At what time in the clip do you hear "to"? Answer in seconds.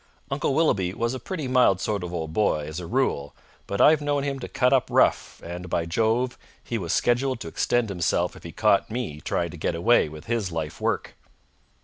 4.39-4.47, 7.41-7.47, 9.51-9.57